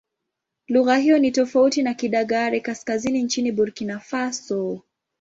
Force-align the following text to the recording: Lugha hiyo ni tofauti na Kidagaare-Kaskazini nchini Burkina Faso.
Lugha 0.67 0.97
hiyo 0.97 1.19
ni 1.19 1.31
tofauti 1.31 1.81
na 1.81 1.93
Kidagaare-Kaskazini 1.93 3.23
nchini 3.23 3.51
Burkina 3.51 3.99
Faso. 3.99 4.81